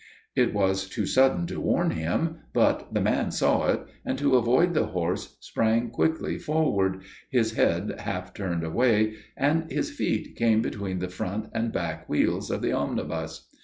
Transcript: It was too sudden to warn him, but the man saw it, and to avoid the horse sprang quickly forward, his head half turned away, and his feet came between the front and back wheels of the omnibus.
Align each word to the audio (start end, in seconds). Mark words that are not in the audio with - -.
It 0.35 0.51
was 0.51 0.89
too 0.89 1.05
sudden 1.05 1.45
to 1.45 1.61
warn 1.61 1.91
him, 1.91 2.37
but 2.53 2.91
the 2.91 3.01
man 3.01 3.29
saw 3.29 3.67
it, 3.67 3.81
and 4.03 4.17
to 4.17 4.35
avoid 4.35 4.73
the 4.73 4.87
horse 4.87 5.37
sprang 5.41 5.91
quickly 5.91 6.39
forward, 6.39 7.01
his 7.29 7.51
head 7.53 7.93
half 7.99 8.33
turned 8.33 8.63
away, 8.63 9.17
and 9.37 9.69
his 9.71 9.91
feet 9.91 10.35
came 10.35 10.63
between 10.63 10.97
the 10.97 11.07
front 11.07 11.51
and 11.53 11.71
back 11.71 12.09
wheels 12.09 12.49
of 12.49 12.63
the 12.63 12.71
omnibus. 12.73 13.47